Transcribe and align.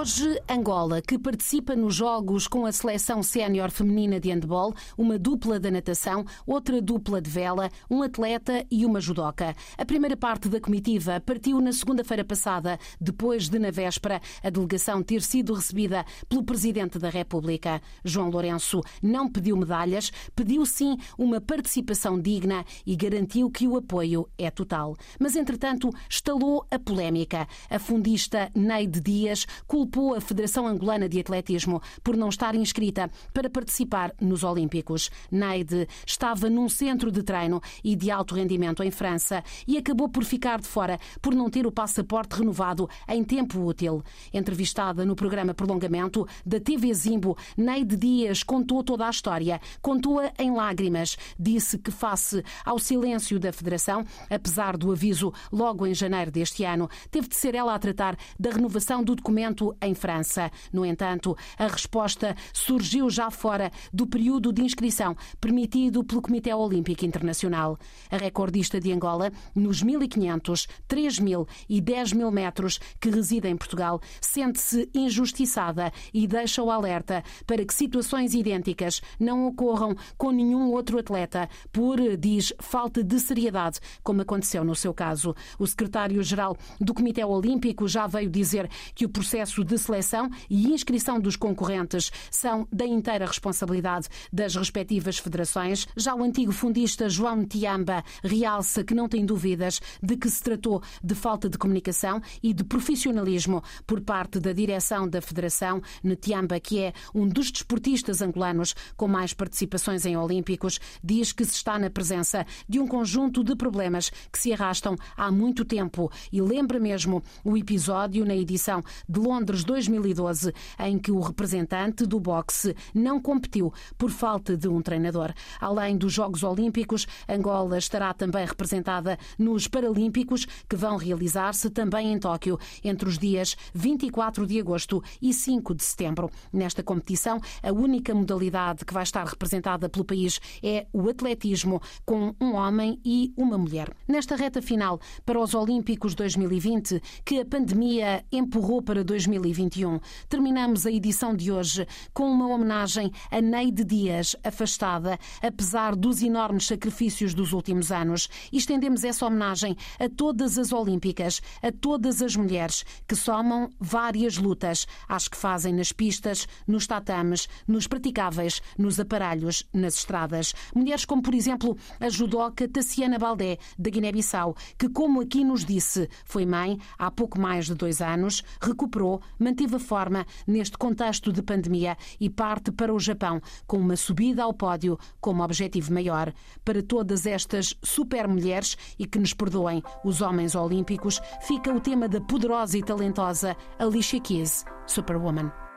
Hoje, 0.00 0.40
Angola, 0.48 1.02
que 1.02 1.18
participa 1.18 1.76
nos 1.76 1.94
Jogos 1.94 2.48
com 2.48 2.64
a 2.64 2.72
seleção 2.72 3.22
sénior 3.22 3.70
feminina 3.70 4.18
de 4.18 4.30
handball, 4.30 4.74
uma 4.96 5.18
dupla 5.18 5.60
da 5.60 5.70
natação, 5.70 6.24
outra 6.46 6.80
dupla 6.80 7.20
de 7.20 7.28
vela, 7.28 7.68
um 7.90 8.02
atleta 8.02 8.64
e 8.70 8.86
uma 8.86 8.98
judoca. 8.98 9.54
A 9.76 9.84
primeira 9.84 10.16
parte 10.16 10.48
da 10.48 10.58
comitiva 10.58 11.20
partiu 11.20 11.60
na 11.60 11.70
segunda-feira 11.70 12.24
passada, 12.24 12.78
depois 12.98 13.50
de, 13.50 13.58
na 13.58 13.70
véspera, 13.70 14.22
a 14.42 14.48
delegação 14.48 15.02
ter 15.02 15.20
sido 15.20 15.52
recebida 15.52 16.06
pelo 16.30 16.44
Presidente 16.44 16.98
da 16.98 17.10
República. 17.10 17.82
João 18.02 18.30
Lourenço 18.30 18.80
não 19.02 19.28
pediu 19.28 19.54
medalhas, 19.54 20.10
pediu 20.34 20.64
sim 20.64 20.96
uma 21.18 21.42
participação 21.42 22.18
digna 22.18 22.64
e 22.86 22.96
garantiu 22.96 23.50
que 23.50 23.68
o 23.68 23.76
apoio 23.76 24.26
é 24.38 24.50
total. 24.50 24.96
Mas, 25.18 25.36
entretanto, 25.36 25.90
estalou 26.08 26.64
a 26.70 26.78
polémica. 26.78 27.46
A 27.68 27.78
fundista 27.78 28.50
Neide 28.54 28.98
Dias 28.98 29.44
culpou 29.66 29.89
a 30.16 30.20
Federação 30.20 30.66
Angolana 30.66 31.08
de 31.08 31.18
Atletismo 31.18 31.82
por 32.02 32.16
não 32.16 32.28
estar 32.28 32.54
inscrita 32.54 33.10
para 33.32 33.50
participar 33.50 34.14
nos 34.20 34.44
Olímpicos. 34.44 35.10
Neide 35.30 35.88
estava 36.06 36.48
num 36.48 36.68
centro 36.68 37.10
de 37.10 37.22
treino 37.22 37.60
e 37.82 37.96
de 37.96 38.10
alto 38.10 38.34
rendimento 38.34 38.82
em 38.82 38.90
França 38.90 39.42
e 39.66 39.76
acabou 39.76 40.08
por 40.08 40.24
ficar 40.24 40.60
de 40.60 40.68
fora 40.68 40.98
por 41.20 41.34
não 41.34 41.50
ter 41.50 41.66
o 41.66 41.72
passaporte 41.72 42.36
renovado 42.36 42.88
em 43.08 43.24
tempo 43.24 43.60
útil. 43.60 44.02
Entrevistada 44.32 45.04
no 45.04 45.16
programa 45.16 45.54
Prolongamento 45.54 46.26
da 46.46 46.60
TV 46.60 46.94
Zimbo, 46.94 47.36
Neide 47.56 47.96
Dias 47.96 48.42
contou 48.42 48.84
toda 48.84 49.06
a 49.06 49.10
história, 49.10 49.60
contou-a 49.82 50.32
em 50.38 50.52
lágrimas, 50.52 51.16
disse 51.38 51.78
que 51.78 51.90
face 51.90 52.44
ao 52.64 52.78
silêncio 52.78 53.40
da 53.40 53.52
Federação, 53.52 54.04
apesar 54.30 54.76
do 54.76 54.92
aviso 54.92 55.32
logo 55.50 55.84
em 55.86 55.94
janeiro 55.94 56.30
deste 56.30 56.64
ano, 56.64 56.88
teve 57.10 57.28
de 57.28 57.34
ser 57.34 57.56
ela 57.56 57.74
a 57.74 57.78
tratar 57.78 58.16
da 58.38 58.50
renovação 58.50 59.02
do 59.02 59.16
documento 59.16 59.76
em 59.80 59.94
França. 59.94 60.50
No 60.72 60.84
entanto, 60.84 61.36
a 61.58 61.66
resposta 61.66 62.36
surgiu 62.52 63.08
já 63.10 63.30
fora 63.30 63.70
do 63.92 64.06
período 64.06 64.52
de 64.52 64.62
inscrição 64.62 65.16
permitido 65.40 66.04
pelo 66.04 66.22
Comitê 66.22 66.52
Olímpico 66.54 67.04
Internacional. 67.04 67.78
A 68.10 68.16
recordista 68.16 68.80
de 68.80 68.92
Angola, 68.92 69.32
nos 69.54 69.82
1.500, 69.82 70.68
3.000 70.88 71.48
e 71.68 71.80
10.000 71.80 72.30
metros 72.30 72.78
que 73.00 73.10
reside 73.10 73.48
em 73.48 73.56
Portugal, 73.56 74.00
sente-se 74.20 74.88
injustiçada 74.94 75.92
e 76.12 76.26
deixa 76.26 76.62
o 76.62 76.70
alerta 76.70 77.22
para 77.46 77.64
que 77.64 77.74
situações 77.74 78.34
idênticas 78.34 79.00
não 79.18 79.46
ocorram 79.46 79.94
com 80.16 80.30
nenhum 80.30 80.70
outro 80.70 80.98
atleta 80.98 81.48
por, 81.72 81.98
diz, 82.16 82.52
falta 82.60 83.02
de 83.02 83.18
seriedade, 83.20 83.80
como 84.02 84.22
aconteceu 84.22 84.64
no 84.64 84.74
seu 84.74 84.92
caso. 84.92 85.34
O 85.58 85.66
secretário-geral 85.66 86.56
do 86.80 86.94
Comitê 86.94 87.24
Olímpico 87.24 87.88
já 87.88 88.06
veio 88.06 88.30
dizer 88.30 88.68
que 88.94 89.04
o 89.04 89.08
processo 89.08 89.64
de 89.70 89.78
seleção 89.78 90.28
e 90.48 90.68
inscrição 90.72 91.20
dos 91.20 91.36
concorrentes 91.36 92.10
são 92.28 92.66
da 92.72 92.84
inteira 92.84 93.24
responsabilidade 93.24 94.08
das 94.32 94.56
respectivas 94.56 95.18
federações. 95.18 95.86
Já 95.96 96.12
o 96.12 96.24
antigo 96.24 96.50
fundista 96.50 97.08
João 97.08 97.44
Tiamba 97.44 98.02
realça 98.22 98.82
que 98.82 98.94
não 98.94 99.08
tem 99.08 99.24
dúvidas 99.24 99.80
de 100.02 100.16
que 100.16 100.28
se 100.28 100.42
tratou 100.42 100.82
de 101.02 101.14
falta 101.14 101.48
de 101.48 101.56
comunicação 101.56 102.20
e 102.42 102.52
de 102.52 102.64
profissionalismo 102.64 103.62
por 103.86 104.00
parte 104.00 104.40
da 104.40 104.52
direção 104.52 105.08
da 105.08 105.22
Federação. 105.22 105.80
Netiamba, 106.02 106.58
que 106.58 106.80
é 106.80 106.92
um 107.14 107.28
dos 107.28 107.52
desportistas 107.52 108.20
angolanos 108.20 108.74
com 108.96 109.06
mais 109.06 109.32
participações 109.32 110.04
em 110.04 110.16
Olímpicos, 110.16 110.80
diz 111.02 111.30
que 111.30 111.44
se 111.44 111.54
está 111.54 111.78
na 111.78 111.90
presença 111.90 112.44
de 112.68 112.80
um 112.80 112.88
conjunto 112.88 113.44
de 113.44 113.54
problemas 113.54 114.10
que 114.32 114.38
se 114.38 114.52
arrastam 114.52 114.96
há 115.16 115.30
muito 115.30 115.64
tempo 115.64 116.10
e 116.32 116.40
lembra 116.40 116.80
mesmo 116.80 117.22
o 117.44 117.56
episódio 117.56 118.24
na 118.24 118.34
edição 118.34 118.82
de 119.08 119.20
Londres 119.20 119.59
2012, 119.64 120.52
em 120.78 120.98
que 120.98 121.10
o 121.10 121.20
representante 121.20 122.06
do 122.06 122.20
boxe 122.20 122.74
não 122.94 123.20
competiu 123.20 123.72
por 123.96 124.10
falta 124.10 124.56
de 124.56 124.68
um 124.68 124.80
treinador. 124.82 125.32
Além 125.60 125.96
dos 125.96 126.12
Jogos 126.12 126.42
Olímpicos, 126.42 127.06
Angola 127.28 127.78
estará 127.78 128.12
também 128.12 128.44
representada 128.44 129.18
nos 129.38 129.68
Paralímpicos, 129.68 130.46
que 130.68 130.76
vão 130.76 130.96
realizar-se 130.96 131.70
também 131.70 132.12
em 132.12 132.18
Tóquio 132.18 132.58
entre 132.82 133.08
os 133.08 133.18
dias 133.18 133.56
24 133.74 134.46
de 134.46 134.60
agosto 134.60 135.02
e 135.20 135.32
5 135.32 135.74
de 135.74 135.84
setembro. 135.84 136.30
Nesta 136.52 136.82
competição, 136.82 137.40
a 137.62 137.72
única 137.72 138.14
modalidade 138.14 138.84
que 138.84 138.94
vai 138.94 139.02
estar 139.02 139.26
representada 139.26 139.88
pelo 139.88 140.04
país 140.04 140.40
é 140.62 140.86
o 140.92 141.08
atletismo, 141.08 141.80
com 142.04 142.34
um 142.40 142.54
homem 142.54 143.00
e 143.04 143.32
uma 143.36 143.56
mulher. 143.58 143.92
Nesta 144.06 144.36
reta 144.36 144.60
final 144.60 145.00
para 145.24 145.40
os 145.40 145.54
Olímpicos 145.54 146.14
2020, 146.14 147.00
que 147.24 147.40
a 147.40 147.44
pandemia 147.46 148.24
empurrou 148.30 148.82
para 148.82 149.04
2021. 149.50 150.00
Terminamos 150.28 150.86
a 150.86 150.90
edição 150.90 151.34
de 151.34 151.50
hoje 151.50 151.86
com 152.14 152.30
uma 152.30 152.46
homenagem 152.48 153.10
a 153.30 153.40
Neide 153.40 153.84
Dias, 153.84 154.36
afastada, 154.44 155.18
apesar 155.42 155.94
dos 155.96 156.22
enormes 156.22 156.66
sacrifícios 156.66 157.34
dos 157.34 157.52
últimos 157.52 157.90
anos. 157.90 158.28
Estendemos 158.52 159.04
essa 159.04 159.26
homenagem 159.26 159.76
a 159.98 160.08
todas 160.08 160.58
as 160.58 160.72
Olímpicas, 160.72 161.40
a 161.62 161.72
todas 161.72 162.22
as 162.22 162.36
mulheres 162.36 162.84
que 163.06 163.16
somam 163.16 163.70
várias 163.78 164.36
lutas, 164.36 164.86
às 165.08 165.28
que 165.28 165.36
fazem 165.36 165.74
nas 165.74 165.92
pistas, 165.92 166.46
nos 166.66 166.86
tatames, 166.86 167.48
nos 167.66 167.86
praticáveis, 167.86 168.62
nos 168.78 169.00
aparelhos, 169.00 169.66
nas 169.72 169.96
estradas. 169.96 170.54
Mulheres 170.74 171.04
como, 171.04 171.22
por 171.22 171.34
exemplo, 171.34 171.76
a 171.98 172.08
judoca 172.08 172.68
Tassiana 172.68 173.18
Baldé, 173.18 173.58
da 173.78 173.90
Guiné-Bissau, 173.90 174.54
que, 174.78 174.88
como 174.88 175.20
aqui 175.20 175.44
nos 175.44 175.64
disse, 175.64 176.08
foi 176.24 176.46
mãe 176.46 176.78
há 176.98 177.10
pouco 177.10 177.40
mais 177.40 177.66
de 177.66 177.74
dois 177.74 178.00
anos, 178.00 178.42
recuperou, 178.60 179.20
manteve 179.40 179.76
a 179.76 179.80
forma 179.80 180.26
neste 180.46 180.76
contexto 180.78 181.32
de 181.32 181.42
pandemia 181.42 181.96
e 182.20 182.28
parte 182.30 182.70
para 182.70 182.94
o 182.94 183.00
Japão 183.00 183.40
com 183.66 183.78
uma 183.78 183.96
subida 183.96 184.42
ao 184.42 184.54
pódio 184.54 184.98
como 185.20 185.42
objetivo 185.42 185.92
maior. 185.92 186.32
Para 186.64 186.82
todas 186.82 187.26
estas 187.26 187.74
super 187.82 188.28
mulheres 188.28 188.76
e 188.98 189.06
que 189.06 189.18
nos 189.18 189.34
perdoem 189.34 189.82
os 190.04 190.20
homens 190.20 190.54
olímpicos, 190.54 191.20
fica 191.42 191.72
o 191.72 191.80
tema 191.80 192.08
da 192.08 192.20
poderosa 192.20 192.76
e 192.76 192.82
talentosa 192.82 193.56
Alicia 193.78 194.20
Keys, 194.20 194.64
Superwoman. 194.86 195.69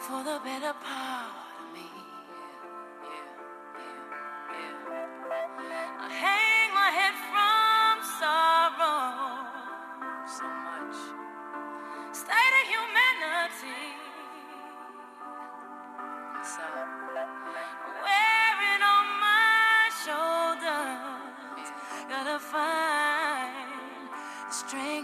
For 0.00 0.22
the 0.22 0.38
better 0.44 0.72
part 0.74 1.58
of 1.58 1.74
me. 1.74 1.90
I 5.98 6.08
hang 6.24 6.68
my 6.72 6.90
head 6.98 7.14
from 7.28 7.94
sorrow 8.20 9.08
so 10.36 10.46
much. 10.66 10.98
State 12.14 12.54
of 12.60 12.66
humanity. 12.74 13.84
So, 16.54 16.66
wearing 18.06 18.82
on 18.94 19.06
my 19.26 19.90
shoulders, 20.04 21.68
gotta 22.08 22.38
find 22.38 24.10
strength. 24.50 24.98